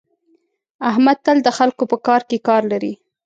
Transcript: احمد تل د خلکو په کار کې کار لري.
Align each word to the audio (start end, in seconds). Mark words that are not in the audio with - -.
احمد 0.89 1.17
تل 1.25 1.37
د 1.43 1.49
خلکو 1.57 1.83
په 1.91 1.97
کار 2.07 2.21
کې 2.29 2.37
کار 2.47 2.61
لري. 2.71 2.93